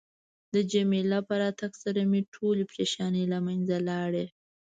[0.53, 4.25] د جميله په راتګ سره مې ټولې پریشانۍ له منځه لاړې.